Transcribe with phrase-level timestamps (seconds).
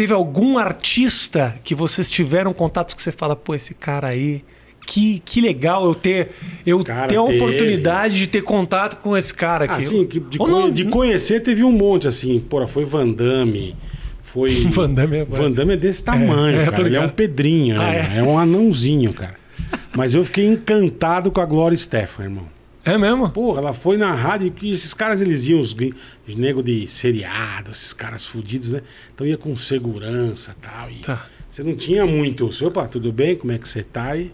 [0.00, 4.42] teve algum artista que vocês tiveram contato que você fala, pô, esse cara aí.
[4.86, 6.30] Que, que legal eu ter
[6.64, 7.36] eu Cara, ter a teve.
[7.36, 9.74] oportunidade de ter contato com esse cara aqui.
[9.74, 12.40] Assim, que de, conhe- não- de conhecer teve um monte, assim.
[12.40, 13.76] Porra, foi Van Damme.
[14.22, 14.48] Foi.
[14.72, 16.86] Van Damme é- Van Damme é desse tamanho, é, tô cara.
[16.88, 18.08] Ele é um pedrinho, né?
[18.10, 18.22] Ah, é?
[18.22, 19.34] um anãozinho, cara.
[19.94, 22.46] Mas eu fiquei encantado com a Glória Stefan, irmão.
[22.84, 23.28] É mesmo?
[23.30, 25.76] Porra, ela foi na rádio e esses caras eles iam, os,
[26.26, 28.82] os nego de seriado, esses caras fudidos, né?
[29.14, 30.90] Então ia com segurança e tal.
[30.90, 31.26] E Tá.
[31.48, 32.48] Você não tinha muito.
[32.64, 33.36] Opa, tudo bem?
[33.36, 34.16] Como é que você tá?
[34.16, 34.32] E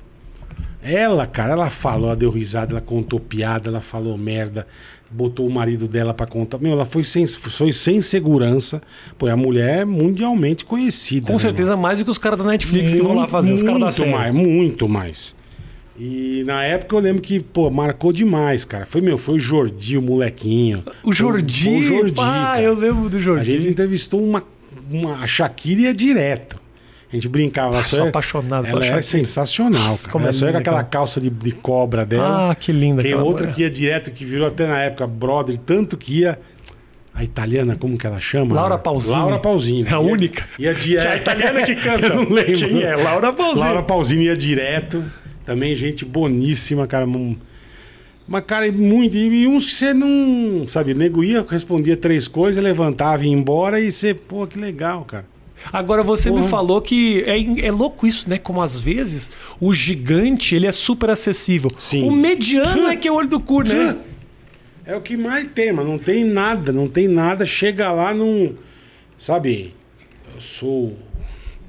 [0.82, 4.66] ela, cara, ela falou, ela deu risada, ela contou piada, ela falou merda,
[5.10, 6.58] botou o marido dela pra contar.
[6.58, 8.80] Meu, ela foi sem, foi sem segurança.
[9.18, 11.26] Pô, a mulher é mundialmente conhecida.
[11.26, 13.52] Com né, certeza mais do que os caras da Netflix que vão lá muito, fazer,
[13.52, 14.12] os caras da muito série.
[14.12, 15.34] mais, muito mais.
[15.98, 18.84] E na época eu lembro que, pô, marcou demais, cara.
[18.84, 20.82] Foi, meu, foi o Jordi, o molequinho.
[21.02, 22.62] O Jordi, Foi o Jordi, cara.
[22.62, 23.52] eu lembro do A Jordi.
[23.52, 24.42] gente entrevistou uma,
[24.90, 26.60] uma a Shakira ia direto.
[27.10, 27.78] A gente brincava.
[27.78, 30.18] Ah, só sou é- apaixonado pela Ela é sensacional, Nossa, cara.
[30.24, 32.50] Ela é só com linda aquela calça de, de cobra dela.
[32.50, 33.54] Ah, que linda Tem outra mulher.
[33.54, 36.38] que ia direto, que virou até na época brother, tanto que ia.
[37.14, 38.54] A italiana, como que ela chama?
[38.54, 39.14] Laura Pausini.
[39.16, 39.82] Laura Pausini.
[39.84, 40.44] É a Ia- única.
[40.58, 41.06] Ia direto.
[41.06, 42.06] Que a italiana que canta.
[42.08, 42.52] Eu não lembro.
[42.68, 42.94] Quem é?
[42.96, 43.60] Laura Pausini.
[43.64, 45.02] Laura Pausini ia direto.
[45.46, 47.06] Também gente boníssima, cara.
[47.06, 47.36] um-
[48.28, 49.16] Mas, cara, muito.
[49.16, 50.66] E uns que você não.
[50.66, 55.04] Sabe, nego ia, respondia três coisas, levantava e ia embora e você, pô, que legal,
[55.04, 55.24] cara.
[55.72, 56.48] Agora você me Porra.
[56.48, 58.36] falou que é, é louco isso, né?
[58.38, 59.30] Como às vezes
[59.60, 61.70] o gigante ele é super acessível.
[61.78, 62.02] Sim.
[62.02, 63.96] O mediano é que é o olho do cu, né?
[64.84, 67.46] É o que mais tem, mas não tem nada, não tem nada.
[67.46, 68.52] Chega lá, não.
[69.18, 69.72] Sabe,
[70.34, 70.96] eu sou.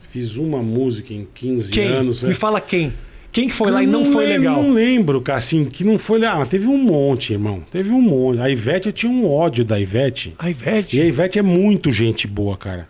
[0.01, 1.85] Fiz uma música em 15 Quem?
[1.87, 2.23] anos.
[2.23, 2.35] Me né?
[2.35, 2.91] fala quem.
[3.37, 4.63] Quem que foi lá e Eu não foi lembro- legal?
[4.63, 6.37] Não lembro, cara, assim, que não foi lá.
[6.39, 7.61] Mas teve um monte, irmão.
[7.71, 8.39] Teve um monte.
[8.39, 10.33] A Ivete, eu tinha um ódio da Ivete.
[10.39, 10.97] A Ivete.
[10.97, 12.87] E a Ivete é muito gente boa, cara.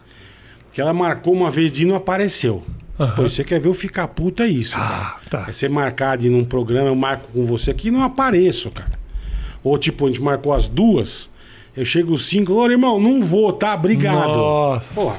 [0.72, 2.64] Que ela marcou uma vez de e não apareceu.
[2.98, 3.14] Aham.
[3.16, 4.76] Pô, você quer ver eu ficar puta, é isso.
[4.78, 5.44] Ah, cara.
[5.44, 5.50] tá.
[5.50, 8.98] É ser marcado em um programa, eu marco com você aqui e não apareço, cara.
[9.64, 11.30] Ou tipo, a gente marcou as duas,
[11.76, 13.76] eu chego cinco, ô irmão, não vou, tá?
[13.76, 14.30] Obrigado.
[14.38, 14.96] Nossa.
[14.96, 15.16] Porra.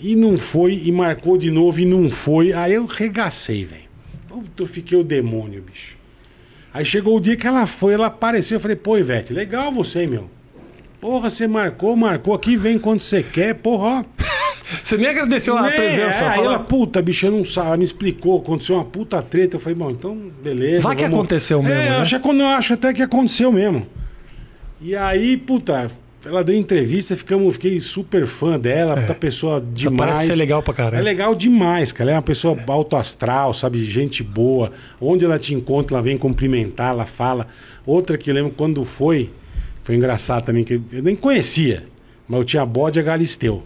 [0.00, 2.52] E não foi, e marcou de novo e não foi.
[2.52, 3.81] Aí eu regacei, velho.
[4.52, 5.96] Puta, eu fiquei o demônio, bicho.
[6.74, 8.56] Aí chegou o dia que ela foi, ela apareceu.
[8.56, 10.28] Eu falei, pô, Ivete, legal você, meu.
[11.00, 14.04] Porra, você marcou, marcou aqui, vem quando você quer, porra, ó.
[14.82, 15.70] Você nem agradeceu a Né?
[15.72, 16.24] presença.
[16.24, 19.56] É, aí ela, puta, bicho, eu não sabe, ela me explicou, aconteceu uma puta treta.
[19.56, 20.80] Eu falei, bom, então, beleza.
[20.86, 21.96] Vai que aconteceu mesmo, É, né?
[21.98, 23.86] eu acho, que- eu acho até que aconteceu mesmo.
[24.80, 25.90] E aí, puta,
[26.24, 30.10] ela deu entrevista, ficamos, fiquei super fã dela, puta pessoa demais.
[30.10, 30.12] É.
[30.14, 31.00] parece ser legal pra caralho.
[31.00, 32.10] É legal demais, cara.
[32.10, 33.84] Ela é uma pessoa alto astral, sabe?
[33.84, 34.72] Gente boa.
[35.00, 37.46] Onde ela te encontra, ela vem cumprimentar, ela fala.
[37.84, 39.30] Outra que eu lembro quando foi,
[39.82, 41.84] foi engraçado também, que eu nem conhecia,
[42.28, 43.64] mas eu tinha bode a Galisteu.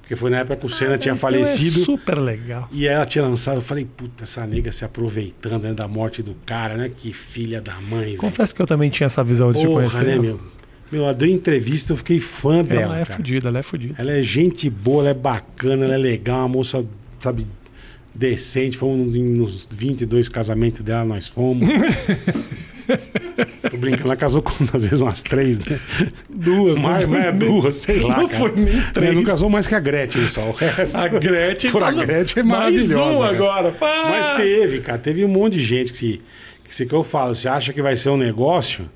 [0.00, 1.80] Porque foi na época que o Senna tinha Esse teu falecido.
[1.80, 2.68] É super legal.
[2.70, 6.36] E ela tinha lançado, eu falei, puta, essa nega se aproveitando né, da morte do
[6.46, 6.88] cara, né?
[6.96, 8.14] Que filha da mãe.
[8.14, 10.04] Confesso que eu também tinha essa visão antes de Porra, conhecer.
[10.04, 10.38] né, ela.
[10.92, 11.02] Meu?
[11.02, 12.82] Ela deu entrevista, eu fiquei fã dela.
[12.82, 13.16] Ela é cara.
[13.16, 13.94] fodida, ela é fodida.
[13.98, 16.84] Ela é gente boa, ela é bacana, ela é legal, uma moça,
[17.20, 17.46] sabe,
[18.14, 18.76] decente.
[18.76, 21.68] Fomos nos 22 casamentos dela, nós fomos.
[23.70, 25.78] Tô brincando, ela casou com às vezes umas três, né?
[26.30, 28.18] Duas, Mais, não mais nem- duas, sei lá.
[28.18, 28.38] não cara.
[28.38, 29.14] foi nem Ela três.
[29.14, 30.48] Não casou mais que a Gretchen só.
[30.48, 30.96] O resto.
[30.96, 33.16] A Gretchen Por tá a Gretchen é Mais maravilhosa.
[33.16, 33.34] um cara.
[33.36, 33.72] agora.
[33.72, 34.04] pá!
[34.10, 34.98] Mas teve, cara.
[34.98, 36.20] Teve um monte de gente que.
[36.64, 38.90] Que, que eu falo, você acha que vai ser um negócio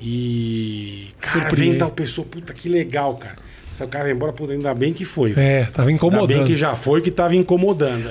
[0.00, 1.08] e.
[1.18, 1.70] Cara, Surpreende.
[1.70, 3.36] vem tal pessoa, puta, que legal, cara.
[3.74, 5.32] Se o cara vai embora, puta, ainda bem que foi.
[5.36, 6.28] É, tava Ainda incomodando.
[6.28, 8.10] bem que já foi que tava incomodando.